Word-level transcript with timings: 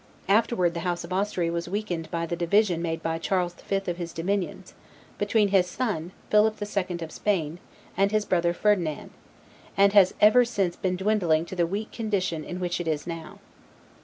Afterward 0.27 0.73
the 0.73 0.79
House 0.79 1.03
of 1.03 1.13
Austria 1.13 1.51
was 1.51 1.69
weakened 1.69 2.09
by 2.09 2.25
the 2.25 2.35
division 2.35 2.81
made 2.81 3.03
by 3.03 3.19
Charles 3.19 3.53
the 3.53 3.61
Fifth 3.63 3.87
of 3.87 3.97
his 3.97 4.13
dominions, 4.13 4.73
between 5.19 5.49
his 5.49 5.67
son, 5.67 6.11
Philip 6.31 6.55
the 6.55 6.65
Second 6.65 7.03
of 7.03 7.11
Spain, 7.11 7.59
and 7.95 8.11
his 8.11 8.25
brother 8.25 8.51
Ferdinand; 8.51 9.11
and 9.77 9.93
has 9.93 10.15
ever 10.19 10.43
since 10.43 10.75
been 10.75 10.95
dwindling 10.97 11.45
to 11.45 11.55
the 11.55 11.67
weak 11.67 11.91
condition 11.91 12.43
in 12.43 12.59
which 12.59 12.81
it 12.81 12.87
now 13.05 13.33
is. 13.33 13.39